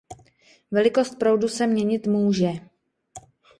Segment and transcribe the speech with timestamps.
[0.71, 2.49] Velikost proudu se měnit může.